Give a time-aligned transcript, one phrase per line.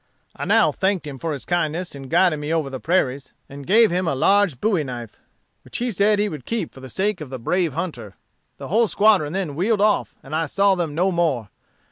[0.35, 3.91] I now thanked him for his kindness in guiding me over the prairies, and gave
[3.91, 5.19] him a large bowie knife,
[5.63, 8.15] which he said he would keep for the sake of the brave hunter.
[8.57, 11.49] The whole squadron then wheeled off and I saw them no more.